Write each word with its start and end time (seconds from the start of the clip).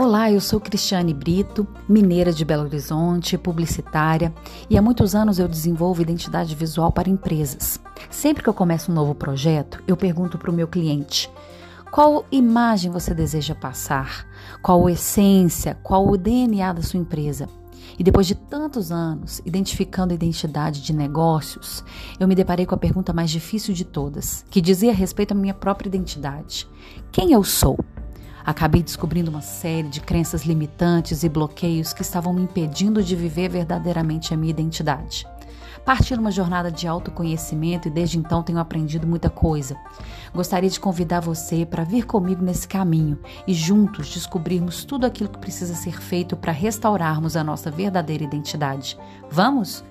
Olá, 0.00 0.32
eu 0.32 0.40
sou 0.40 0.58
Cristiane 0.58 1.12
Brito, 1.12 1.68
mineira 1.86 2.32
de 2.32 2.42
Belo 2.42 2.62
Horizonte, 2.62 3.36
publicitária, 3.36 4.32
e 4.70 4.78
há 4.78 4.80
muitos 4.80 5.14
anos 5.14 5.38
eu 5.38 5.46
desenvolvo 5.46 6.00
identidade 6.00 6.54
visual 6.54 6.90
para 6.90 7.10
empresas. 7.10 7.78
Sempre 8.08 8.42
que 8.42 8.48
eu 8.48 8.54
começo 8.54 8.90
um 8.90 8.94
novo 8.94 9.14
projeto, 9.14 9.82
eu 9.86 9.98
pergunto 9.98 10.38
para 10.38 10.50
o 10.50 10.54
meu 10.54 10.66
cliente: 10.66 11.30
qual 11.90 12.24
imagem 12.32 12.90
você 12.90 13.12
deseja 13.12 13.54
passar? 13.54 14.26
Qual 14.62 14.86
a 14.86 14.92
essência? 14.92 15.76
Qual 15.82 16.08
o 16.08 16.16
DNA 16.16 16.72
da 16.72 16.80
sua 16.80 16.98
empresa? 16.98 17.46
E 17.98 18.02
depois 18.02 18.26
de 18.26 18.34
tantos 18.34 18.90
anos 18.90 19.42
identificando 19.44 20.12
a 20.12 20.14
identidade 20.14 20.80
de 20.80 20.94
negócios, 20.94 21.84
eu 22.18 22.26
me 22.26 22.34
deparei 22.34 22.64
com 22.64 22.74
a 22.74 22.78
pergunta 22.78 23.12
mais 23.12 23.30
difícil 23.30 23.74
de 23.74 23.84
todas, 23.84 24.46
que 24.50 24.62
dizia 24.62 24.94
respeito 24.94 25.32
à 25.32 25.34
minha 25.34 25.52
própria 25.52 25.88
identidade: 25.88 26.66
quem 27.12 27.32
eu 27.32 27.44
sou? 27.44 27.78
Acabei 28.50 28.82
descobrindo 28.82 29.30
uma 29.30 29.42
série 29.42 29.86
de 29.86 30.00
crenças 30.00 30.42
limitantes 30.42 31.22
e 31.22 31.28
bloqueios 31.28 31.92
que 31.92 32.02
estavam 32.02 32.32
me 32.32 32.42
impedindo 32.42 33.00
de 33.00 33.14
viver 33.14 33.48
verdadeiramente 33.48 34.34
a 34.34 34.36
minha 34.36 34.50
identidade. 34.50 35.24
Parti 35.84 36.16
numa 36.16 36.32
jornada 36.32 36.68
de 36.68 36.88
autoconhecimento 36.88 37.86
e 37.86 37.92
desde 37.92 38.18
então 38.18 38.42
tenho 38.42 38.58
aprendido 38.58 39.06
muita 39.06 39.30
coisa. 39.30 39.76
Gostaria 40.34 40.68
de 40.68 40.80
convidar 40.80 41.20
você 41.20 41.64
para 41.64 41.84
vir 41.84 42.04
comigo 42.06 42.42
nesse 42.42 42.66
caminho 42.66 43.20
e 43.46 43.54
juntos 43.54 44.12
descobrirmos 44.12 44.84
tudo 44.84 45.06
aquilo 45.06 45.30
que 45.30 45.38
precisa 45.38 45.76
ser 45.76 46.00
feito 46.00 46.36
para 46.36 46.50
restaurarmos 46.50 47.36
a 47.36 47.44
nossa 47.44 47.70
verdadeira 47.70 48.24
identidade. 48.24 48.98
Vamos? 49.30 49.84